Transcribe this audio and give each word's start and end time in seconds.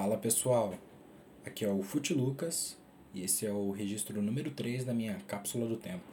Fala 0.00 0.16
pessoal, 0.16 0.74
aqui 1.44 1.64
é 1.64 1.68
o 1.68 1.82
Fute 1.82 2.14
Lucas 2.14 2.78
e 3.12 3.24
esse 3.24 3.44
é 3.44 3.50
o 3.50 3.72
registro 3.72 4.22
número 4.22 4.48
3 4.52 4.84
da 4.84 4.94
minha 4.94 5.16
cápsula 5.26 5.66
do 5.66 5.76
tempo. 5.76 6.04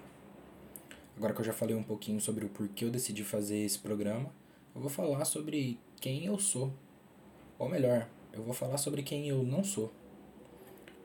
Agora 1.16 1.36
que 1.36 1.42
eu 1.42 1.46
já 1.46 1.54
falei 1.54 1.76
um 1.76 1.84
pouquinho 1.84 2.20
sobre 2.20 2.46
o 2.46 2.50
porquê 2.50 2.84
eu 2.84 2.90
decidi 2.90 3.24
fazer 3.24 3.58
esse 3.58 3.78
programa, 3.78 4.32
eu 4.74 4.82
vou 4.82 4.90
falar 4.90 5.24
sobre 5.24 5.78
quem 6.02 6.26
eu 6.26 6.40
sou. 6.40 6.74
Ou 7.60 7.70
melhor, 7.70 8.10
eu 8.34 8.42
vou 8.42 8.56
falar 8.56 8.80
sobre 8.80 9.04
quem 9.04 9.30
eu 9.30 9.44
não 9.44 9.64
sou. 9.64 9.94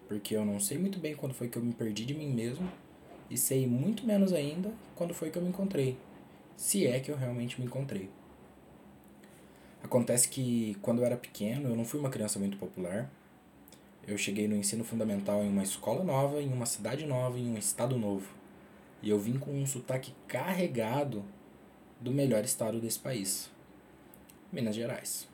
Porque 0.08 0.34
eu 0.34 0.46
não 0.46 0.58
sei 0.58 0.78
muito 0.78 0.98
bem 0.98 1.14
quando 1.14 1.34
foi 1.34 1.48
que 1.48 1.58
eu 1.58 1.62
me 1.62 1.74
perdi 1.74 2.06
de 2.06 2.14
mim 2.14 2.30
mesmo 2.30 2.66
e 3.28 3.36
sei 3.36 3.66
muito 3.66 4.06
menos 4.06 4.32
ainda 4.32 4.72
quando 4.96 5.12
foi 5.12 5.28
que 5.28 5.36
eu 5.36 5.42
me 5.42 5.50
encontrei. 5.50 5.98
Se 6.56 6.86
é 6.86 6.98
que 6.98 7.10
eu 7.10 7.16
realmente 7.18 7.60
me 7.60 7.66
encontrei. 7.66 8.08
Acontece 9.82 10.28
que 10.28 10.76
quando 10.82 11.00
eu 11.00 11.06
era 11.06 11.16
pequeno, 11.16 11.70
eu 11.70 11.76
não 11.76 11.84
fui 11.84 11.98
uma 11.98 12.10
criança 12.10 12.38
muito 12.38 12.56
popular. 12.58 13.10
Eu 14.06 14.18
cheguei 14.18 14.46
no 14.46 14.56
ensino 14.56 14.84
fundamental 14.84 15.42
em 15.42 15.48
uma 15.48 15.62
escola 15.62 16.04
nova, 16.04 16.40
em 16.40 16.52
uma 16.52 16.66
cidade 16.66 17.06
nova, 17.06 17.38
em 17.38 17.50
um 17.50 17.58
estado 17.58 17.96
novo. 17.96 18.26
E 19.02 19.08
eu 19.08 19.18
vim 19.18 19.38
com 19.38 19.50
um 19.50 19.66
sotaque 19.66 20.12
carregado 20.28 21.24
do 22.00 22.10
melhor 22.10 22.44
estado 22.44 22.80
desse 22.80 22.98
país 22.98 23.50
Minas 24.52 24.74
Gerais. 24.74 25.28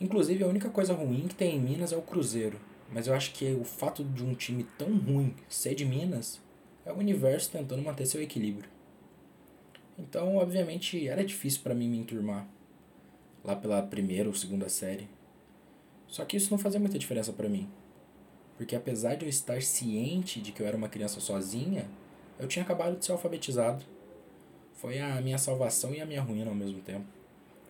Inclusive, 0.00 0.44
a 0.44 0.48
única 0.48 0.68
coisa 0.68 0.92
ruim 0.92 1.26
que 1.28 1.34
tem 1.34 1.56
em 1.56 1.60
Minas 1.60 1.92
é 1.92 1.96
o 1.96 2.02
Cruzeiro. 2.02 2.60
Mas 2.92 3.06
eu 3.06 3.14
acho 3.14 3.32
que 3.32 3.52
o 3.54 3.64
fato 3.64 4.04
de 4.04 4.22
um 4.22 4.34
time 4.34 4.66
tão 4.76 4.96
ruim 4.98 5.34
ser 5.48 5.74
de 5.74 5.84
Minas 5.84 6.40
é 6.84 6.92
o 6.92 6.98
universo 6.98 7.50
tentando 7.50 7.82
manter 7.82 8.06
seu 8.06 8.20
equilíbrio. 8.20 8.68
Então, 9.98 10.36
obviamente, 10.36 11.08
era 11.08 11.24
difícil 11.24 11.62
para 11.62 11.74
mim 11.74 11.88
me 11.88 11.98
enturmar 11.98 12.46
lá 13.44 13.56
pela 13.56 13.82
primeira 13.82 14.28
ou 14.28 14.34
segunda 14.34 14.68
série. 14.68 15.08
Só 16.06 16.24
que 16.24 16.36
isso 16.36 16.50
não 16.50 16.58
fazia 16.58 16.78
muita 16.78 16.98
diferença 16.98 17.32
para 17.32 17.48
mim. 17.48 17.68
Porque 18.56 18.76
apesar 18.76 19.14
de 19.14 19.24
eu 19.24 19.28
estar 19.28 19.62
ciente 19.62 20.40
de 20.40 20.52
que 20.52 20.62
eu 20.62 20.66
era 20.66 20.76
uma 20.76 20.88
criança 20.88 21.20
sozinha, 21.20 21.88
eu 22.38 22.46
tinha 22.46 22.62
acabado 22.64 22.98
de 22.98 23.04
ser 23.04 23.12
alfabetizado. 23.12 23.84
Foi 24.74 24.98
a 25.00 25.20
minha 25.20 25.38
salvação 25.38 25.94
e 25.94 26.00
a 26.00 26.06
minha 26.06 26.20
ruína 26.20 26.50
ao 26.50 26.56
mesmo 26.56 26.80
tempo. 26.80 27.06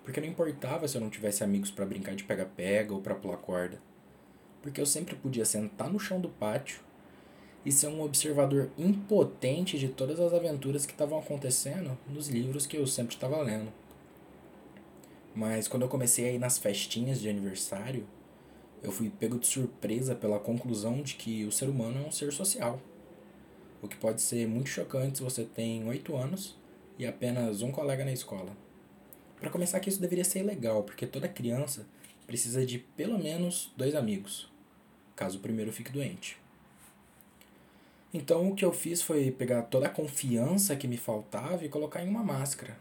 Porque 0.02 0.20
não 0.20 0.28
importava 0.28 0.88
se 0.88 0.96
eu 0.96 1.00
não 1.00 1.10
tivesse 1.10 1.44
amigos 1.44 1.70
para 1.70 1.86
brincar 1.86 2.14
de 2.14 2.24
pega-pega 2.24 2.92
ou 2.92 3.00
para 3.00 3.14
pular 3.14 3.36
corda. 3.36 3.80
Porque 4.60 4.80
eu 4.80 4.86
sempre 4.86 5.14
podia 5.14 5.44
sentar 5.44 5.90
no 5.90 6.00
chão 6.00 6.20
do 6.20 6.28
pátio 6.28 6.80
e 7.64 7.70
ser 7.70 7.86
um 7.86 8.02
observador 8.02 8.70
impotente 8.76 9.78
de 9.78 9.88
todas 9.88 10.18
as 10.18 10.32
aventuras 10.32 10.84
que 10.84 10.92
estavam 10.92 11.18
acontecendo 11.18 11.96
nos 12.08 12.28
livros 12.28 12.66
que 12.66 12.76
eu 12.76 12.86
sempre 12.86 13.14
estava 13.14 13.40
lendo. 13.40 13.72
Mas 15.34 15.66
quando 15.66 15.82
eu 15.82 15.88
comecei 15.88 16.26
a 16.26 16.32
ir 16.32 16.38
nas 16.38 16.58
festinhas 16.58 17.20
de 17.20 17.28
aniversário, 17.28 18.06
eu 18.82 18.92
fui 18.92 19.08
pego 19.08 19.38
de 19.38 19.46
surpresa 19.46 20.14
pela 20.14 20.38
conclusão 20.38 21.00
de 21.02 21.14
que 21.14 21.44
o 21.44 21.52
ser 21.52 21.68
humano 21.68 22.02
é 22.02 22.06
um 22.06 22.12
ser 22.12 22.32
social. 22.32 22.80
O 23.80 23.88
que 23.88 23.96
pode 23.96 24.20
ser 24.20 24.46
muito 24.46 24.68
chocante 24.68 25.18
se 25.18 25.24
você 25.24 25.44
tem 25.44 25.86
8 25.88 26.14
anos 26.14 26.56
e 26.98 27.06
apenas 27.06 27.62
um 27.62 27.72
colega 27.72 28.04
na 28.04 28.12
escola. 28.12 28.54
Para 29.40 29.50
começar 29.50 29.80
que 29.80 29.88
isso 29.88 30.00
deveria 30.00 30.24
ser 30.24 30.42
legal, 30.42 30.82
porque 30.82 31.06
toda 31.06 31.28
criança 31.28 31.86
precisa 32.26 32.64
de 32.64 32.78
pelo 32.78 33.18
menos 33.18 33.72
dois 33.76 33.94
amigos, 33.94 34.52
caso 35.16 35.38
o 35.38 35.40
primeiro 35.40 35.72
fique 35.72 35.90
doente. 35.90 36.36
Então 38.12 38.50
o 38.50 38.54
que 38.54 38.64
eu 38.64 38.72
fiz 38.72 39.00
foi 39.00 39.30
pegar 39.30 39.62
toda 39.62 39.86
a 39.86 39.90
confiança 39.90 40.76
que 40.76 40.86
me 40.86 40.98
faltava 40.98 41.64
e 41.64 41.68
colocar 41.68 42.04
em 42.04 42.08
uma 42.08 42.22
máscara. 42.22 42.76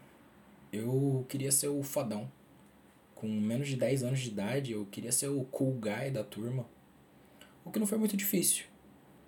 Eu 0.70 1.24
queria 1.28 1.50
ser 1.50 1.68
o 1.68 1.82
fodão 1.82 2.30
com 3.22 3.28
menos 3.28 3.68
de 3.68 3.76
10 3.76 4.02
anos 4.02 4.18
de 4.18 4.30
idade, 4.30 4.72
eu 4.72 4.84
queria 4.86 5.12
ser 5.12 5.28
o 5.28 5.44
cool 5.44 5.74
guy 5.74 6.10
da 6.10 6.24
turma. 6.24 6.66
O 7.64 7.70
que 7.70 7.78
não 7.78 7.86
foi 7.86 7.96
muito 7.96 8.16
difícil, 8.16 8.64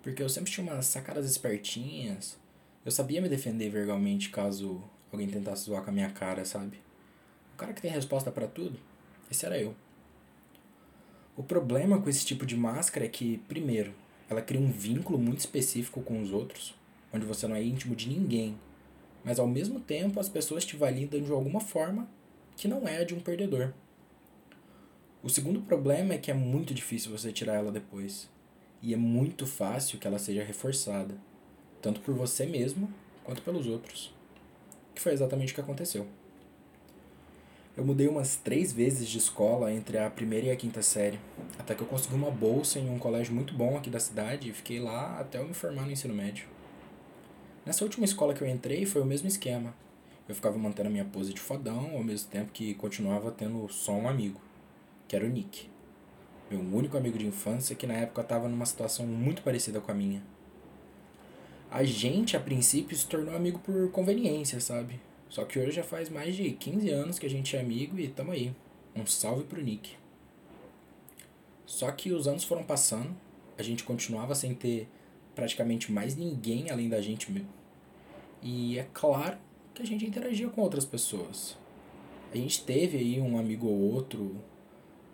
porque 0.03 0.21
eu 0.21 0.27
sempre 0.27 0.51
tinha 0.51 0.69
umas 0.69 0.85
sacadas 0.85 1.25
espertinhas. 1.25 2.37
Eu 2.83 2.91
sabia 2.91 3.21
me 3.21 3.29
defender 3.29 3.69
verbalmente 3.69 4.31
caso 4.31 4.83
alguém 5.09 5.29
tentasse 5.29 5.63
zoar 5.63 5.81
com 5.81 5.91
a 5.91 5.93
minha 5.93 6.09
cara, 6.09 6.43
sabe? 6.43 6.77
O 7.53 7.57
cara 7.57 7.71
que 7.71 7.81
tem 7.81 7.89
resposta 7.89 8.29
para 8.29 8.47
tudo, 8.47 8.77
esse 9.31 9.45
era 9.45 9.57
eu. 9.57 9.73
O 11.37 11.41
problema 11.41 12.01
com 12.01 12.09
esse 12.09 12.25
tipo 12.25 12.45
de 12.45 12.57
máscara 12.57 13.05
é 13.05 13.09
que, 13.09 13.37
primeiro, 13.47 13.93
ela 14.29 14.41
cria 14.41 14.59
um 14.59 14.73
vínculo 14.73 15.17
muito 15.17 15.39
específico 15.39 16.01
com 16.01 16.21
os 16.21 16.33
outros, 16.33 16.75
onde 17.13 17.25
você 17.25 17.47
não 17.47 17.55
é 17.55 17.63
íntimo 17.63 17.95
de 17.95 18.09
ninguém, 18.09 18.59
mas 19.23 19.39
ao 19.39 19.47
mesmo 19.47 19.79
tempo 19.79 20.19
as 20.19 20.27
pessoas 20.27 20.65
te 20.65 20.75
validam 20.75 21.21
de 21.21 21.31
alguma 21.31 21.61
forma 21.61 22.09
que 22.57 22.67
não 22.67 22.85
é 22.85 22.97
a 22.97 23.05
de 23.05 23.15
um 23.15 23.21
perdedor. 23.21 23.73
O 25.25 25.29
segundo 25.29 25.59
problema 25.59 26.13
é 26.13 26.19
que 26.19 26.29
é 26.29 26.35
muito 26.35 26.71
difícil 26.71 27.11
você 27.11 27.31
tirar 27.31 27.55
ela 27.55 27.71
depois. 27.71 28.29
E 28.79 28.93
é 28.93 28.95
muito 28.95 29.47
fácil 29.47 29.97
que 29.97 30.05
ela 30.05 30.19
seja 30.19 30.43
reforçada, 30.43 31.17
tanto 31.81 31.99
por 31.99 32.13
você 32.13 32.45
mesmo 32.45 32.93
quanto 33.23 33.41
pelos 33.41 33.65
outros. 33.65 34.13
Que 34.93 35.01
foi 35.01 35.13
exatamente 35.13 35.51
o 35.51 35.55
que 35.55 35.61
aconteceu. 35.61 36.05
Eu 37.75 37.83
mudei 37.83 38.07
umas 38.07 38.35
três 38.35 38.71
vezes 38.71 39.09
de 39.09 39.17
escola 39.17 39.73
entre 39.73 39.97
a 39.97 40.11
primeira 40.11 40.45
e 40.45 40.51
a 40.51 40.55
quinta 40.55 40.83
série, 40.83 41.19
até 41.57 41.73
que 41.73 41.81
eu 41.81 41.87
consegui 41.87 42.13
uma 42.13 42.29
bolsa 42.29 42.77
em 42.77 42.87
um 42.87 42.99
colégio 42.99 43.33
muito 43.33 43.51
bom 43.55 43.75
aqui 43.75 43.89
da 43.89 43.99
cidade 43.99 44.51
e 44.51 44.53
fiquei 44.53 44.79
lá 44.79 45.19
até 45.19 45.39
eu 45.39 45.47
me 45.47 45.55
formar 45.55 45.87
no 45.87 45.91
ensino 45.91 46.13
médio. 46.13 46.45
Nessa 47.65 47.83
última 47.83 48.05
escola 48.05 48.35
que 48.35 48.43
eu 48.43 48.47
entrei 48.47 48.85
foi 48.85 49.01
o 49.01 49.05
mesmo 49.05 49.27
esquema. 49.27 49.73
Eu 50.29 50.35
ficava 50.35 50.55
mantendo 50.55 50.89
a 50.89 50.91
minha 50.91 51.05
pose 51.05 51.33
de 51.33 51.41
fodão 51.41 51.95
ao 51.95 52.03
mesmo 52.03 52.29
tempo 52.29 52.51
que 52.51 52.75
continuava 52.75 53.31
tendo 53.31 53.67
só 53.69 53.91
um 53.91 54.07
amigo 54.07 54.44
que 55.07 55.15
era 55.15 55.25
o 55.25 55.29
Nick. 55.29 55.69
Meu 56.49 56.59
único 56.59 56.97
amigo 56.97 57.17
de 57.17 57.25
infância 57.25 57.75
que 57.75 57.87
na 57.87 57.95
época 57.95 58.21
estava 58.21 58.47
numa 58.47 58.65
situação 58.65 59.05
muito 59.05 59.41
parecida 59.41 59.81
com 59.81 59.91
a 59.91 59.95
minha. 59.95 60.23
A 61.71 61.83
gente, 61.83 62.37
a 62.37 62.39
princípio, 62.39 62.95
se 62.95 63.07
tornou 63.07 63.35
amigo 63.35 63.59
por 63.59 63.91
conveniência, 63.91 64.59
sabe? 64.59 64.99
Só 65.27 65.43
que 65.43 65.59
hoje 65.59 65.71
já 65.71 65.83
faz 65.83 66.09
mais 66.09 66.35
de 66.35 66.51
15 66.51 66.89
anos 66.89 67.19
que 67.19 67.25
a 67.25 67.29
gente 67.29 67.55
é 67.55 67.59
amigo 67.59 67.99
e 67.99 68.07
tamo 68.07 68.31
aí. 68.31 68.55
Um 68.95 69.05
salve 69.05 69.43
pro 69.43 69.61
Nick. 69.61 69.97
Só 71.65 71.91
que 71.91 72.13
os 72.13 72.27
anos 72.27 72.43
foram 72.43 72.63
passando, 72.63 73.15
a 73.57 73.63
gente 73.63 73.83
continuava 73.83 74.35
sem 74.35 74.53
ter 74.53 74.87
praticamente 75.33 75.91
mais 75.91 76.15
ninguém 76.15 76.69
além 76.69 76.87
da 76.87 77.01
gente 77.01 77.31
mesmo. 77.31 77.49
E 78.41 78.77
é 78.77 78.87
claro 78.93 79.37
que 79.73 79.81
a 79.81 79.85
gente 79.85 80.05
interagia 80.05 80.47
com 80.47 80.61
outras 80.61 80.85
pessoas. 80.85 81.57
A 82.31 82.37
gente 82.37 82.63
teve 82.63 82.97
aí 82.97 83.19
um 83.19 83.37
amigo 83.37 83.67
ou 83.67 83.93
outro 83.93 84.35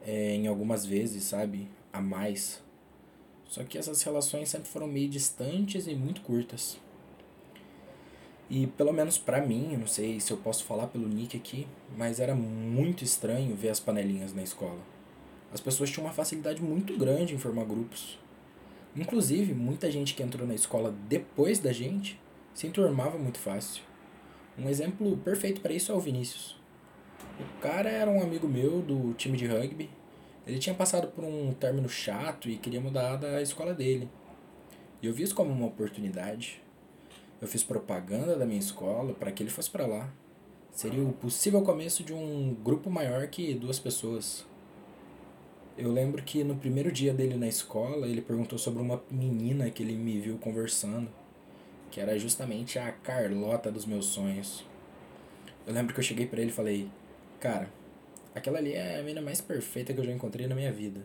é, 0.05 0.35
em 0.35 0.47
algumas 0.47 0.85
vezes, 0.85 1.23
sabe? 1.23 1.67
A 1.91 2.01
mais. 2.01 2.61
Só 3.47 3.63
que 3.63 3.77
essas 3.77 4.01
relações 4.01 4.49
sempre 4.49 4.69
foram 4.69 4.87
meio 4.87 5.09
distantes 5.09 5.87
e 5.87 5.95
muito 5.95 6.21
curtas. 6.21 6.79
E 8.49 8.67
pelo 8.67 8.91
menos 8.91 9.17
para 9.17 9.45
mim, 9.45 9.77
não 9.77 9.87
sei 9.87 10.19
se 10.19 10.31
eu 10.31 10.37
posso 10.37 10.65
falar 10.65 10.87
pelo 10.87 11.07
Nick 11.07 11.37
aqui, 11.37 11.67
mas 11.97 12.19
era 12.19 12.35
muito 12.35 13.03
estranho 13.03 13.55
ver 13.55 13.69
as 13.69 13.79
panelinhas 13.79 14.33
na 14.33 14.43
escola. 14.43 14.79
As 15.53 15.61
pessoas 15.61 15.89
tinham 15.89 16.05
uma 16.05 16.13
facilidade 16.13 16.61
muito 16.61 16.97
grande 16.97 17.33
em 17.33 17.37
formar 17.37 17.65
grupos. 17.65 18.19
Inclusive, 18.95 19.53
muita 19.53 19.89
gente 19.89 20.13
que 20.13 20.23
entrou 20.23 20.45
na 20.45 20.53
escola 20.53 20.93
depois 21.07 21.59
da 21.59 21.71
gente 21.71 22.19
se 22.53 22.67
enturmava 22.67 23.17
muito 23.17 23.39
fácil. 23.39 23.83
Um 24.57 24.67
exemplo 24.67 25.15
perfeito 25.17 25.61
para 25.61 25.73
isso 25.73 25.91
é 25.91 25.95
o 25.95 25.99
Vinícius. 25.99 26.60
O 27.41 27.59
cara 27.59 27.89
era 27.89 28.09
um 28.09 28.21
amigo 28.21 28.47
meu 28.47 28.83
do 28.83 29.15
time 29.15 29.35
de 29.35 29.47
rugby. 29.47 29.89
Ele 30.45 30.59
tinha 30.59 30.75
passado 30.75 31.07
por 31.07 31.23
um 31.23 31.51
término 31.53 31.89
chato 31.89 32.47
e 32.47 32.57
queria 32.57 32.79
mudar 32.79 33.15
da 33.15 33.41
escola 33.41 33.73
dele. 33.73 34.07
E 35.01 35.07
eu 35.07 35.13
vi 35.13 35.23
isso 35.23 35.33
como 35.33 35.51
uma 35.51 35.65
oportunidade. 35.65 36.61
Eu 37.41 37.47
fiz 37.47 37.63
propaganda 37.63 38.35
da 38.35 38.45
minha 38.45 38.59
escola 38.59 39.13
para 39.13 39.31
que 39.31 39.41
ele 39.41 39.49
fosse 39.49 39.71
para 39.71 39.87
lá. 39.87 40.13
Seria 40.71 41.03
o 41.03 41.13
possível 41.13 41.63
começo 41.63 42.03
de 42.03 42.13
um 42.13 42.55
grupo 42.63 42.91
maior 42.91 43.25
que 43.27 43.55
duas 43.55 43.79
pessoas. 43.79 44.45
Eu 45.75 45.91
lembro 45.91 46.21
que 46.21 46.43
no 46.43 46.55
primeiro 46.55 46.91
dia 46.91 47.11
dele 47.11 47.35
na 47.35 47.47
escola, 47.47 48.07
ele 48.07 48.21
perguntou 48.21 48.59
sobre 48.59 48.83
uma 48.83 49.01
menina 49.09 49.71
que 49.71 49.81
ele 49.81 49.95
me 49.95 50.19
viu 50.19 50.37
conversando, 50.37 51.09
que 51.89 51.99
era 51.99 52.19
justamente 52.19 52.77
a 52.77 52.91
Carlota 52.91 53.71
dos 53.71 53.87
meus 53.87 54.05
sonhos. 54.05 54.63
Eu 55.65 55.73
lembro 55.73 55.93
que 55.93 55.99
eu 55.99 56.03
cheguei 56.03 56.27
para 56.27 56.41
ele 56.41 56.51
e 56.51 56.53
falei: 56.53 56.87
Cara, 57.41 57.67
aquela 58.35 58.59
ali 58.59 58.73
é 58.73 58.99
a 58.99 59.01
menina 59.01 59.19
mais 59.19 59.41
perfeita 59.41 59.91
que 59.91 59.99
eu 59.99 60.05
já 60.05 60.11
encontrei 60.11 60.45
na 60.45 60.53
minha 60.53 60.71
vida. 60.71 61.01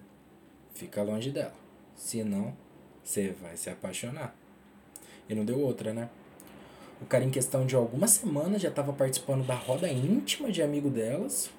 Fica 0.74 1.02
longe 1.02 1.30
dela. 1.30 1.54
Senão, 1.96 2.54
você 3.02 3.30
vai 3.40 3.56
se 3.56 3.70
apaixonar. 3.70 4.36
E 5.30 5.34
não 5.34 5.46
deu 5.46 5.58
outra, 5.58 5.94
né? 5.94 6.10
O 7.00 7.06
cara, 7.06 7.24
em 7.24 7.30
questão 7.30 7.64
de 7.64 7.74
algumas 7.74 8.10
semanas, 8.10 8.60
já 8.60 8.68
estava 8.68 8.92
participando 8.92 9.46
da 9.46 9.54
roda 9.54 9.88
íntima 9.88 10.52
de 10.52 10.60
amigo 10.60 10.90
delas. 10.90 11.50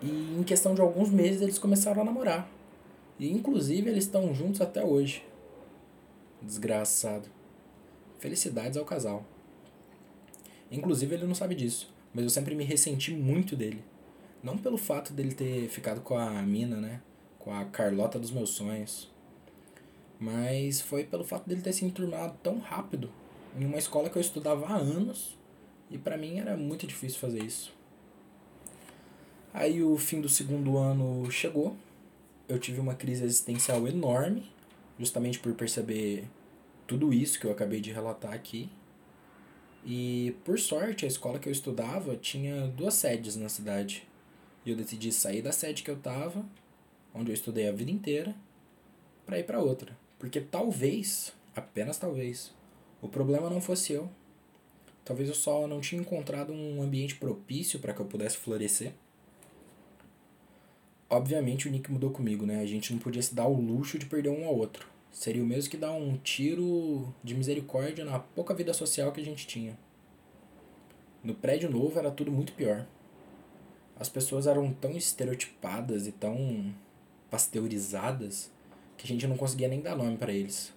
E 0.00 0.34
em 0.38 0.42
questão 0.44 0.74
de 0.74 0.80
alguns 0.80 1.10
meses, 1.10 1.42
eles 1.42 1.58
começaram 1.58 2.00
a 2.00 2.04
namorar. 2.06 2.48
E 3.20 3.30
inclusive 3.30 3.90
eles 3.90 4.04
estão 4.04 4.32
juntos 4.32 4.62
até 4.62 4.82
hoje. 4.82 5.22
Desgraçado. 6.40 7.28
Felicidades 8.18 8.78
ao 8.78 8.84
casal. 8.86 9.26
Inclusive 10.70 11.16
ele 11.16 11.26
não 11.26 11.34
sabe 11.34 11.54
disso. 11.54 11.93
Mas 12.14 12.24
eu 12.24 12.30
sempre 12.30 12.54
me 12.54 12.64
ressenti 12.64 13.10
muito 13.10 13.56
dele. 13.56 13.82
Não 14.42 14.56
pelo 14.56 14.78
fato 14.78 15.12
dele 15.12 15.34
ter 15.34 15.68
ficado 15.68 16.00
com 16.00 16.16
a 16.16 16.30
mina, 16.42 16.76
né? 16.76 17.00
com 17.44 17.52
a 17.52 17.66
Carlota 17.66 18.18
dos 18.18 18.30
meus 18.30 18.50
sonhos. 18.50 19.10
Mas 20.18 20.80
foi 20.80 21.04
pelo 21.04 21.22
fato 21.22 21.46
dele 21.46 21.60
ter 21.60 21.74
se 21.74 21.84
enturmado 21.84 22.34
tão 22.42 22.58
rápido 22.58 23.10
em 23.58 23.66
uma 23.66 23.76
escola 23.76 24.08
que 24.08 24.16
eu 24.16 24.22
estudava 24.22 24.66
há 24.66 24.76
anos 24.76 25.36
e 25.90 25.98
para 25.98 26.16
mim 26.16 26.38
era 26.38 26.56
muito 26.56 26.86
difícil 26.86 27.20
fazer 27.20 27.42
isso. 27.42 27.72
Aí 29.52 29.82
o 29.82 29.96
fim 29.98 30.22
do 30.22 30.28
segundo 30.28 30.78
ano 30.78 31.30
chegou, 31.30 31.76
eu 32.48 32.58
tive 32.58 32.80
uma 32.80 32.94
crise 32.94 33.24
existencial 33.24 33.86
enorme, 33.86 34.50
justamente 34.98 35.38
por 35.38 35.52
perceber 35.52 36.24
tudo 36.86 37.12
isso 37.12 37.38
que 37.38 37.46
eu 37.46 37.52
acabei 37.52 37.80
de 37.80 37.92
relatar 37.92 38.32
aqui. 38.32 38.70
E 39.84 40.34
por 40.44 40.58
sorte, 40.58 41.04
a 41.04 41.08
escola 41.08 41.38
que 41.38 41.48
eu 41.48 41.52
estudava 41.52 42.16
tinha 42.16 42.66
duas 42.68 42.94
sedes 42.94 43.36
na 43.36 43.48
cidade. 43.48 44.06
E 44.64 44.70
eu 44.70 44.76
decidi 44.76 45.12
sair 45.12 45.42
da 45.42 45.52
sede 45.52 45.82
que 45.82 45.90
eu 45.90 45.98
tava, 45.98 46.44
onde 47.14 47.30
eu 47.30 47.34
estudei 47.34 47.68
a 47.68 47.72
vida 47.72 47.90
inteira, 47.90 48.34
para 49.26 49.38
ir 49.38 49.44
para 49.44 49.60
outra. 49.60 49.96
Porque 50.18 50.40
talvez, 50.40 51.34
apenas 51.54 51.98
talvez, 51.98 52.52
o 53.02 53.08
problema 53.08 53.50
não 53.50 53.60
fosse 53.60 53.92
eu. 53.92 54.10
Talvez 55.04 55.28
eu 55.28 55.34
só 55.34 55.66
não 55.66 55.82
tinha 55.82 56.00
encontrado 56.00 56.50
um 56.50 56.82
ambiente 56.82 57.16
propício 57.16 57.78
para 57.78 57.92
que 57.92 58.00
eu 58.00 58.06
pudesse 58.06 58.38
florescer. 58.38 58.92
Obviamente 61.10 61.68
o 61.68 61.70
Nick 61.70 61.92
mudou 61.92 62.10
comigo, 62.10 62.46
né? 62.46 62.60
A 62.60 62.66
gente 62.66 62.90
não 62.90 62.98
podia 62.98 63.20
se 63.20 63.34
dar 63.34 63.46
o 63.46 63.60
luxo 63.60 63.98
de 63.98 64.06
perder 64.06 64.30
um 64.30 64.46
ao 64.46 64.56
outro. 64.56 64.93
Seria 65.14 65.44
o 65.44 65.46
mesmo 65.46 65.70
que 65.70 65.76
dar 65.76 65.92
um 65.92 66.16
tiro 66.16 67.14
de 67.22 67.36
misericórdia 67.36 68.04
na 68.04 68.18
pouca 68.18 68.52
vida 68.52 68.74
social 68.74 69.12
que 69.12 69.20
a 69.20 69.24
gente 69.24 69.46
tinha. 69.46 69.78
No 71.22 71.36
prédio 71.36 71.70
novo 71.70 71.96
era 71.96 72.10
tudo 72.10 72.32
muito 72.32 72.52
pior. 72.52 72.84
As 73.96 74.08
pessoas 74.08 74.48
eram 74.48 74.72
tão 74.72 74.90
estereotipadas 74.90 76.08
e 76.08 76.12
tão 76.12 76.74
pasteurizadas 77.30 78.50
que 78.96 79.04
a 79.04 79.08
gente 79.08 79.24
não 79.28 79.36
conseguia 79.36 79.68
nem 79.68 79.80
dar 79.80 79.94
nome 79.94 80.16
para 80.16 80.32
eles. 80.32 80.74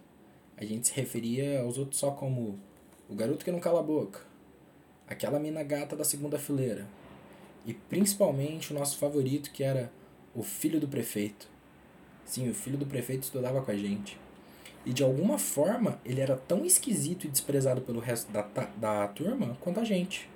A 0.56 0.63
gente 0.63 0.88
se 0.88 0.94
referia 0.94 1.62
aos 1.62 1.80
outros 1.80 2.00
só 2.00 2.12
como 2.12 2.60
o 3.10 3.16
garoto 3.16 3.44
que 3.44 3.51
não 3.51 3.60
cala 3.60 3.80
a 3.80 3.84
boca, 3.84 4.22
aquela 5.07 5.39
mina 5.39 5.63
gata 5.63 5.95
da 5.95 6.04
segunda 6.04 6.38
fileira, 6.38 6.88
e 7.66 7.74
principalmente 7.74 8.72
o 8.72 8.75
nosso 8.75 9.00
favorito 9.00 9.51
que 9.51 9.63
era 9.63 9.92
o 10.36 10.44
filho 10.44 10.80
do 10.80 10.88
prefeito. 10.88 11.50
Sim, 12.24 12.50
o 12.50 12.54
filho 12.54 12.78
do 12.78 12.86
prefeito 12.86 13.24
estudava 13.24 13.63
com 13.63 13.72
a 13.72 13.75
gente. 13.75 14.26
E 14.88 14.94
de 14.94 15.04
alguma 15.04 15.38
forma 15.38 16.00
ele 16.06 16.22
era 16.22 16.38
tão 16.38 16.63
esquisito 16.66 17.25
e 17.25 17.30
desprezado 17.30 17.81
pelo 17.81 18.00
resto 18.00 18.31
da, 18.31 18.48
da 18.78 19.06
turma 19.10 19.57
quanto 19.60 19.81
a 19.81 19.84
gente. 19.84 20.30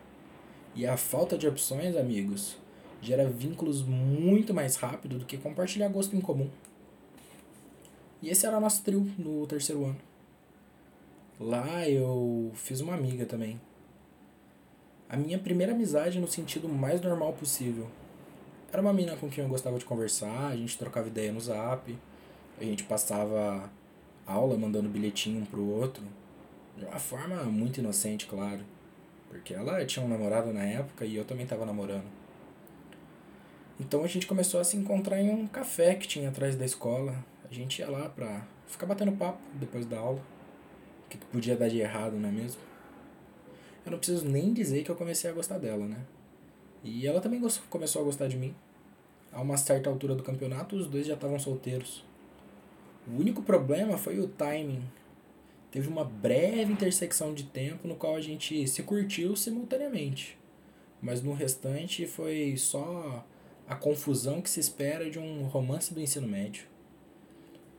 E 0.75 0.85
a 0.85 0.97
falta 0.97 1.37
de 1.37 1.47
opções, 1.47 1.95
amigos, 1.95 2.57
gera 3.01 3.25
vínculos 3.25 3.81
muito 3.81 4.53
mais 4.53 4.75
rápido 4.75 5.17
do 5.17 5.25
que 5.25 5.37
compartilhar 5.37 5.87
gosto 5.87 6.17
em 6.17 6.19
comum. 6.19 6.49
E 8.21 8.29
esse 8.29 8.45
era 8.45 8.57
o 8.57 8.59
nosso 8.59 8.83
trio 8.83 9.09
no 9.17 9.47
terceiro 9.47 9.85
ano. 9.85 9.99
Lá 11.39 11.87
eu 11.87 12.51
fiz 12.53 12.81
uma 12.81 12.93
amiga 12.93 13.25
também. 13.25 13.59
A 15.07 15.15
minha 15.15 15.39
primeira 15.39 15.71
amizade 15.71 16.19
no 16.19 16.27
sentido 16.27 16.67
mais 16.67 16.99
normal 16.99 17.31
possível. 17.31 17.87
Era 18.69 18.81
uma 18.81 18.91
menina 18.91 19.15
com 19.15 19.29
quem 19.29 19.45
eu 19.45 19.49
gostava 19.49 19.79
de 19.79 19.85
conversar, 19.85 20.47
a 20.47 20.57
gente 20.57 20.77
trocava 20.77 21.07
ideia 21.07 21.31
no 21.31 21.39
zap, 21.39 21.97
a 22.59 22.63
gente 22.65 22.83
passava 22.83 23.71
aula 24.25 24.57
mandando 24.57 24.89
bilhetinho 24.89 25.41
um 25.41 25.45
pro 25.45 25.65
outro, 25.65 26.03
de 26.77 26.85
uma 26.85 26.99
forma 26.99 27.43
muito 27.43 27.79
inocente, 27.79 28.25
claro. 28.25 28.61
Porque 29.29 29.53
ela 29.53 29.85
tinha 29.85 30.05
um 30.05 30.09
namorado 30.09 30.51
na 30.51 30.63
época 30.63 31.05
e 31.05 31.15
eu 31.15 31.23
também 31.23 31.43
estava 31.43 31.65
namorando. 31.65 32.05
Então 33.79 34.03
a 34.03 34.07
gente 34.07 34.27
começou 34.27 34.59
a 34.59 34.63
se 34.63 34.77
encontrar 34.77 35.19
em 35.19 35.29
um 35.29 35.47
café 35.47 35.95
que 35.95 36.07
tinha 36.07 36.29
atrás 36.29 36.55
da 36.55 36.65
escola. 36.65 37.15
A 37.49 37.53
gente 37.53 37.79
ia 37.79 37.89
lá 37.89 38.09
pra 38.09 38.45
ficar 38.67 38.85
batendo 38.85 39.11
papo 39.13 39.39
depois 39.55 39.85
da 39.85 39.97
aula. 39.97 40.21
O 41.05 41.09
que 41.09 41.17
podia 41.17 41.55
dar 41.55 41.69
de 41.69 41.79
errado, 41.79 42.13
não 42.13 42.29
é 42.29 42.31
mesmo? 42.31 42.61
Eu 43.85 43.91
não 43.91 43.97
preciso 43.97 44.27
nem 44.27 44.53
dizer 44.53 44.83
que 44.83 44.91
eu 44.91 44.95
comecei 44.95 45.29
a 45.29 45.33
gostar 45.33 45.57
dela, 45.57 45.87
né? 45.87 45.97
E 46.83 47.07
ela 47.07 47.19
também 47.19 47.41
começou 47.69 48.01
a 48.01 48.05
gostar 48.05 48.27
de 48.27 48.37
mim. 48.37 48.53
A 49.31 49.41
uma 49.41 49.57
certa 49.57 49.89
altura 49.89 50.13
do 50.13 50.23
campeonato, 50.23 50.75
os 50.75 50.87
dois 50.87 51.07
já 51.07 51.13
estavam 51.13 51.39
solteiros. 51.39 52.03
O 53.07 53.19
único 53.19 53.41
problema 53.41 53.97
foi 53.97 54.19
o 54.19 54.27
timing. 54.27 54.83
Teve 55.71 55.87
uma 55.87 56.03
breve 56.03 56.71
intersecção 56.71 57.33
de 57.33 57.43
tempo 57.43 57.87
no 57.87 57.95
qual 57.95 58.15
a 58.15 58.21
gente 58.21 58.67
se 58.67 58.83
curtiu 58.83 59.35
simultaneamente. 59.35 60.37
Mas 61.01 61.23
no 61.23 61.33
restante 61.33 62.05
foi 62.05 62.55
só 62.57 63.25
a 63.67 63.75
confusão 63.75 64.41
que 64.41 64.49
se 64.49 64.59
espera 64.59 65.09
de 65.09 65.17
um 65.17 65.43
romance 65.45 65.93
do 65.93 66.01
ensino 66.01 66.27
médio. 66.27 66.65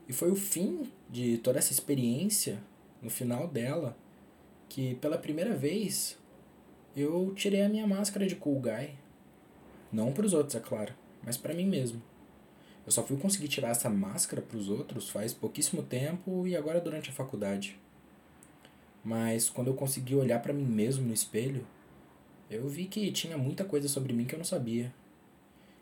E 0.09 0.13
foi 0.13 0.31
o 0.31 0.37
fim 0.37 0.91
de 1.09 1.39
toda 1.39 1.59
essa 1.59 1.73
experiência, 1.73 2.59
no 3.01 3.11
final 3.11 3.47
dela, 3.47 3.97
que 4.69 4.95
pela 4.97 5.19
primeira 5.19 5.55
vez 5.55 6.19
eu 6.97 7.33
tirei 7.37 7.63
a 7.63 7.69
minha 7.69 7.87
máscara 7.87 8.27
de 8.27 8.35
cool 8.37 8.61
guy. 8.61 8.91
Não 9.93 10.13
para 10.13 10.27
os 10.27 10.33
outros, 10.33 10.55
é 10.55 10.61
claro, 10.61 10.95
mas 11.23 11.37
para 11.37 11.55
mim 11.55 11.67
mesmo. 11.67 12.03
Eu 12.85 12.91
só 12.91 13.03
fui 13.03 13.17
conseguir 13.17 13.49
tirar 13.49 13.71
essa 13.71 13.89
máscara 13.89 14.43
para 14.43 14.59
os 14.59 14.69
outros 14.69 15.09
faz 15.09 15.33
pouquíssimo 15.33 15.83
tempo 15.83 16.47
e 16.47 16.57
agora 16.57 16.81
durante 16.81 17.11
a 17.11 17.13
faculdade. 17.13 17.79
Mas 19.05 19.49
quando 19.49 19.69
eu 19.69 19.75
consegui 19.75 20.15
olhar 20.15 20.41
para 20.41 20.53
mim 20.53 20.65
mesmo 20.65 21.07
no 21.07 21.15
espelho, 21.15 21.67
eu 22.51 22.69
vi 22.69 22.87
que 22.87 23.11
tinha 23.13 23.39
muita 23.39 23.65
coisa 23.65 23.89
sobre 23.89 24.13
mim 24.13 24.25
que 24.25 24.35
eu 24.35 24.39
não 24.39 24.45
sabia. 24.45 24.93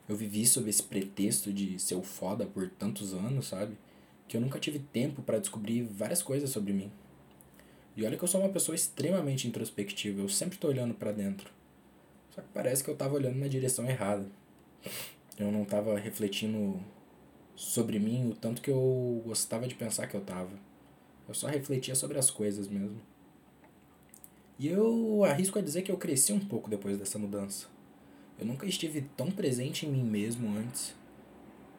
Eu 0.08 0.16
vivi 0.16 0.46
sob 0.46 0.68
esse 0.68 0.82
pretexto 0.82 1.52
de 1.52 1.78
ser 1.78 1.94
o 1.94 2.02
foda 2.02 2.46
por 2.46 2.68
tantos 2.68 3.14
anos, 3.14 3.46
sabe? 3.46 3.76
Que 4.28 4.36
eu 4.36 4.40
nunca 4.40 4.58
tive 4.58 4.78
tempo 4.78 5.22
para 5.22 5.38
descobrir 5.38 5.82
várias 5.82 6.22
coisas 6.22 6.50
sobre 6.50 6.72
mim. 6.72 6.90
E 7.96 8.04
olha 8.04 8.16
que 8.16 8.24
eu 8.24 8.28
sou 8.28 8.40
uma 8.40 8.52
pessoa 8.52 8.74
extremamente 8.74 9.48
introspectiva, 9.48 10.20
eu 10.20 10.28
sempre 10.28 10.58
tô 10.58 10.68
olhando 10.68 10.94
para 10.94 11.12
dentro. 11.12 11.50
Só 12.34 12.40
que 12.40 12.48
parece 12.54 12.84
que 12.84 12.90
eu 12.90 12.96
tava 12.96 13.14
olhando 13.14 13.36
na 13.36 13.48
direção 13.48 13.88
errada. 13.88 14.26
Eu 15.40 15.50
não 15.50 15.64
tava 15.64 15.98
refletindo 15.98 16.78
sobre 17.56 17.98
mim 17.98 18.28
o 18.28 18.34
tanto 18.34 18.60
que 18.60 18.70
eu 18.70 19.22
gostava 19.24 19.66
de 19.66 19.74
pensar 19.74 20.06
que 20.06 20.14
eu 20.14 20.20
tava. 20.20 20.50
Eu 21.26 21.32
só 21.32 21.46
refletia 21.46 21.94
sobre 21.94 22.18
as 22.18 22.30
coisas 22.30 22.68
mesmo. 22.68 23.00
E 24.58 24.68
eu 24.68 25.24
arrisco 25.24 25.58
a 25.58 25.62
dizer 25.62 25.80
que 25.80 25.90
eu 25.90 25.96
cresci 25.96 26.34
um 26.34 26.40
pouco 26.40 26.68
depois 26.68 26.98
dessa 26.98 27.18
mudança. 27.18 27.68
Eu 28.38 28.44
nunca 28.44 28.66
estive 28.66 29.00
tão 29.16 29.30
presente 29.30 29.86
em 29.86 29.90
mim 29.90 30.04
mesmo 30.04 30.54
antes. 30.58 30.94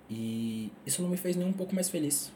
E 0.09 0.71
isso 0.83 1.03
não 1.03 1.09
me 1.09 1.17
fez 1.17 1.35
nem 1.35 1.47
um 1.47 1.53
pouco 1.53 1.75
mais 1.75 1.87
feliz. 1.87 2.31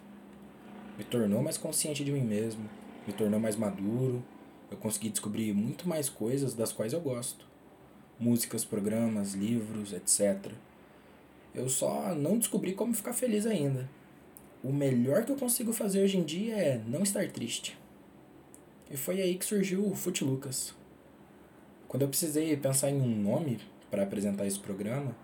Me 0.95 1.03
tornou 1.03 1.41
mais 1.41 1.57
consciente 1.57 2.03
de 2.03 2.11
mim 2.11 2.23
mesmo, 2.23 2.69
me 3.07 3.13
tornou 3.13 3.39
mais 3.39 3.55
maduro. 3.55 4.23
Eu 4.69 4.77
consegui 4.77 5.09
descobrir 5.09 5.53
muito 5.55 5.89
mais 5.89 6.07
coisas 6.07 6.53
das 6.53 6.71
quais 6.71 6.93
eu 6.93 7.01
gosto. 7.01 7.47
Músicas, 8.19 8.63
programas, 8.63 9.33
livros, 9.33 9.91
etc. 9.91 10.53
Eu 11.55 11.69
só 11.69 12.13
não 12.13 12.37
descobri 12.37 12.73
como 12.73 12.93
ficar 12.93 13.13
feliz 13.13 13.45
ainda. 13.45 13.89
O 14.61 14.73
melhor 14.73 15.23
que 15.23 15.31
eu 15.31 15.37
consigo 15.37 15.71
fazer 15.71 16.03
hoje 16.03 16.17
em 16.17 16.23
dia 16.23 16.53
é 16.55 16.81
não 16.85 17.01
estar 17.01 17.25
triste. 17.29 17.77
E 18.91 18.97
foi 18.97 19.21
aí 19.21 19.35
que 19.35 19.45
surgiu 19.45 19.87
o 19.87 19.95
Fute 19.95 20.25
Lucas. 20.25 20.75
Quando 21.87 22.01
eu 22.01 22.09
precisei 22.09 22.57
pensar 22.57 22.89
em 22.89 22.99
um 22.99 23.07
nome 23.07 23.59
para 23.89 24.03
apresentar 24.03 24.45
esse 24.45 24.59
programa, 24.59 25.15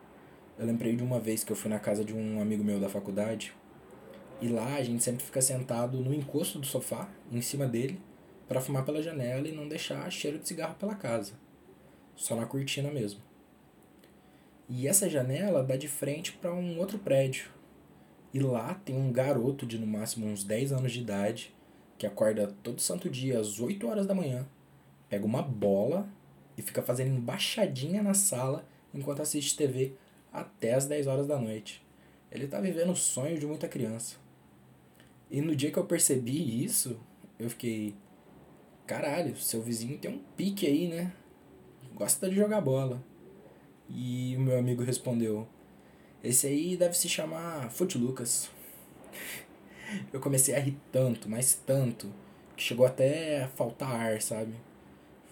eu 0.57 0.65
lembrei 0.65 0.95
de 0.95 1.03
uma 1.03 1.19
vez 1.19 1.43
que 1.43 1.51
eu 1.51 1.55
fui 1.55 1.69
na 1.69 1.79
casa 1.79 2.05
de 2.05 2.13
um 2.13 2.41
amigo 2.41 2.63
meu 2.63 2.79
da 2.79 2.87
faculdade. 2.87 3.53
E 4.39 4.47
lá 4.47 4.75
a 4.75 4.83
gente 4.83 5.03
sempre 5.03 5.23
fica 5.23 5.41
sentado 5.41 5.99
no 5.99 6.13
encosto 6.13 6.59
do 6.59 6.65
sofá, 6.65 7.09
em 7.29 7.41
cima 7.41 7.67
dele, 7.67 7.99
para 8.47 8.61
fumar 8.61 8.85
pela 8.85 9.03
janela 9.03 9.47
e 9.47 9.51
não 9.51 9.67
deixar 9.67 10.09
cheiro 10.09 10.39
de 10.39 10.47
cigarro 10.47 10.75
pela 10.75 10.95
casa. 10.95 11.33
Só 12.15 12.37
na 12.37 12.45
cortina 12.45 12.89
mesmo. 12.89 13.19
E 14.73 14.87
essa 14.87 15.09
janela 15.09 15.61
dá 15.61 15.75
de 15.75 15.89
frente 15.89 16.31
para 16.31 16.53
um 16.53 16.79
outro 16.79 16.97
prédio. 16.97 17.51
E 18.33 18.39
lá 18.39 18.73
tem 18.73 18.95
um 18.95 19.11
garoto 19.11 19.65
de 19.65 19.77
no 19.77 19.85
máximo 19.85 20.25
uns 20.25 20.45
10 20.45 20.71
anos 20.71 20.93
de 20.93 21.01
idade 21.01 21.53
que 21.97 22.07
acorda 22.07 22.55
todo 22.63 22.79
santo 22.79 23.09
dia 23.09 23.37
às 23.37 23.59
8 23.59 23.85
horas 23.85 24.07
da 24.07 24.15
manhã, 24.15 24.47
pega 25.09 25.25
uma 25.25 25.41
bola 25.41 26.07
e 26.57 26.61
fica 26.61 26.81
fazendo 26.81 27.13
embaixadinha 27.13 28.01
na 28.01 28.13
sala 28.13 28.65
enquanto 28.93 29.21
assiste 29.21 29.57
TV 29.57 29.93
até 30.31 30.73
as 30.73 30.85
10 30.85 31.05
horas 31.05 31.27
da 31.27 31.37
noite. 31.37 31.85
Ele 32.31 32.47
tá 32.47 32.61
vivendo 32.61 32.93
o 32.93 32.95
sonho 32.95 33.37
de 33.37 33.45
muita 33.45 33.67
criança. 33.67 34.15
E 35.29 35.41
no 35.41 35.53
dia 35.53 35.69
que 35.69 35.77
eu 35.77 35.85
percebi 35.85 36.63
isso, 36.63 36.97
eu 37.37 37.49
fiquei. 37.49 37.93
Caralho, 38.87 39.35
seu 39.35 39.61
vizinho 39.61 39.97
tem 39.97 40.09
um 40.09 40.19
pique 40.37 40.65
aí, 40.65 40.87
né? 40.87 41.11
Gosta 41.93 42.29
de 42.29 42.37
jogar 42.37 42.61
bola. 42.61 43.10
E 43.93 44.35
o 44.37 44.39
meu 44.39 44.57
amigo 44.57 44.83
respondeu: 44.83 45.47
Esse 46.23 46.47
aí 46.47 46.77
deve 46.77 46.97
se 46.97 47.09
chamar 47.09 47.69
Foot 47.69 47.97
Lucas. 47.97 48.49
Eu 50.13 50.21
comecei 50.21 50.55
a 50.55 50.59
rir 50.59 50.77
tanto, 50.91 51.29
mas 51.29 51.53
tanto, 51.53 52.09
que 52.55 52.63
chegou 52.63 52.85
até 52.85 53.43
a 53.43 53.47
faltar 53.49 53.93
ar, 53.93 54.21
sabe? 54.21 54.53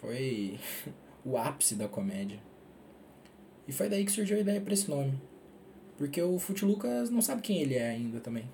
Foi 0.01 0.59
o 1.23 1.37
ápice 1.37 1.75
da 1.75 1.87
comédia. 1.87 2.39
E 3.67 3.71
foi 3.71 3.87
daí 3.87 4.03
que 4.03 4.11
surgiu 4.11 4.37
a 4.37 4.41
ideia 4.41 4.59
para 4.59 4.73
esse 4.73 4.89
nome. 4.89 5.13
Porque 5.97 6.21
o 6.21 6.39
Fute 6.39 6.65
Lucas 6.65 7.09
não 7.09 7.21
sabe 7.21 7.41
quem 7.41 7.61
ele 7.61 7.75
é 7.75 7.89
ainda 7.89 8.19
também. 8.19 8.49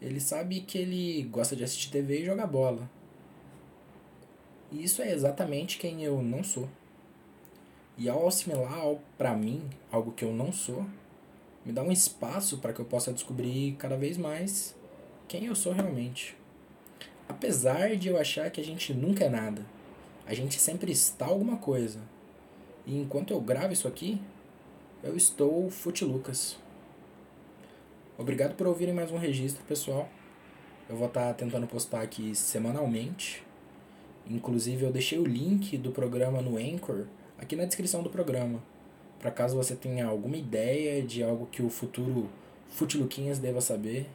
Ele 0.00 0.20
sabe 0.20 0.60
que 0.60 0.76
ele 0.78 1.22
gosta 1.24 1.56
de 1.56 1.64
assistir 1.64 1.90
TV 1.90 2.20
e 2.20 2.24
jogar 2.24 2.46
bola. 2.46 2.90
E 4.70 4.82
isso 4.82 5.00
é 5.00 5.12
exatamente 5.12 5.78
quem 5.78 6.02
eu 6.02 6.22
não 6.22 6.42
sou. 6.42 6.68
E 7.98 8.08
ao 8.08 8.28
assimilar 8.28 8.96
para 9.16 9.34
mim 9.34 9.62
algo 9.90 10.12
que 10.12 10.24
eu 10.24 10.32
não 10.32 10.52
sou, 10.52 10.84
me 11.64 11.72
dá 11.72 11.82
um 11.82 11.90
espaço 11.90 12.58
para 12.58 12.72
que 12.72 12.80
eu 12.80 12.84
possa 12.84 13.12
descobrir 13.12 13.74
cada 13.78 13.96
vez 13.96 14.18
mais 14.18 14.76
quem 15.26 15.46
eu 15.46 15.54
sou 15.54 15.72
realmente. 15.72 16.36
Apesar 17.28 17.96
de 17.96 18.08
eu 18.08 18.18
achar 18.18 18.50
que 18.50 18.60
a 18.60 18.64
gente 18.64 18.92
nunca 18.92 19.24
é 19.24 19.28
nada, 19.28 19.64
a 20.26 20.34
gente 20.34 20.60
sempre 20.60 20.92
está 20.92 21.26
alguma 21.26 21.56
coisa. 21.56 22.00
E 22.86 22.96
enquanto 22.96 23.32
eu 23.32 23.40
gravo 23.40 23.72
isso 23.72 23.88
aqui, 23.88 24.20
eu 25.02 25.16
estou 25.16 25.70
Fute 25.70 26.04
Lucas. 26.04 26.56
Obrigado 28.18 28.54
por 28.54 28.66
ouvirem 28.66 28.94
mais 28.94 29.10
um 29.10 29.18
registro, 29.18 29.64
pessoal. 29.64 30.08
Eu 30.88 30.96
vou 30.96 31.08
estar 31.08 31.34
tentando 31.34 31.66
postar 31.66 32.02
aqui 32.02 32.34
semanalmente. 32.34 33.42
Inclusive, 34.28 34.84
eu 34.84 34.92
deixei 34.92 35.18
o 35.18 35.24
link 35.24 35.76
do 35.78 35.90
programa 35.90 36.40
no 36.40 36.56
Anchor 36.56 37.06
aqui 37.38 37.56
na 37.56 37.64
descrição 37.64 38.02
do 38.02 38.10
programa. 38.10 38.62
Para 39.18 39.30
caso 39.30 39.56
você 39.56 39.74
tenha 39.74 40.06
alguma 40.06 40.36
ideia 40.36 41.02
de 41.02 41.22
algo 41.22 41.46
que 41.46 41.62
o 41.62 41.70
futuro 41.70 42.28
Futiluquinhas 42.68 43.38
deva 43.38 43.60
saber, 43.60 44.08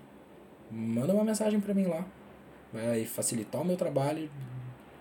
manda 0.69 1.13
uma 1.13 1.23
mensagem 1.23 1.59
para 1.59 1.73
mim 1.73 1.85
lá. 1.85 2.05
Vai 2.71 3.05
facilitar 3.05 3.61
o 3.61 3.65
meu 3.65 3.75
trabalho 3.75 4.29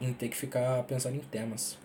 em 0.01 0.13
ter 0.13 0.29
que 0.29 0.37
ficar 0.37 0.83
pensando 0.85 1.17
em 1.17 1.21
temas. 1.21 1.79